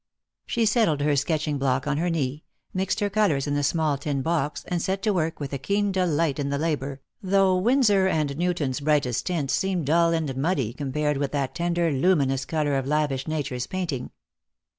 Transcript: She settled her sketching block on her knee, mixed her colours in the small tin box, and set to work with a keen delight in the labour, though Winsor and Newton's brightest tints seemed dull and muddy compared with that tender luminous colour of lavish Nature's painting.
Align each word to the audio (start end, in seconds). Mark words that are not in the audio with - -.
She 0.47 0.65
settled 0.65 1.01
her 1.01 1.15
sketching 1.15 1.59
block 1.59 1.85
on 1.85 1.97
her 1.97 2.09
knee, 2.09 2.43
mixed 2.73 3.01
her 3.01 3.09
colours 3.11 3.45
in 3.45 3.53
the 3.53 3.61
small 3.61 3.99
tin 3.99 4.23
box, 4.23 4.65
and 4.67 4.81
set 4.81 5.03
to 5.03 5.13
work 5.13 5.39
with 5.39 5.53
a 5.53 5.59
keen 5.59 5.91
delight 5.91 6.39
in 6.39 6.49
the 6.49 6.57
labour, 6.57 7.01
though 7.21 7.55
Winsor 7.55 8.07
and 8.07 8.35
Newton's 8.35 8.79
brightest 8.79 9.27
tints 9.27 9.53
seemed 9.53 9.85
dull 9.85 10.11
and 10.11 10.35
muddy 10.35 10.73
compared 10.73 11.17
with 11.17 11.31
that 11.33 11.53
tender 11.53 11.91
luminous 11.91 12.45
colour 12.45 12.77
of 12.77 12.87
lavish 12.87 13.27
Nature's 13.27 13.67
painting. 13.67 14.09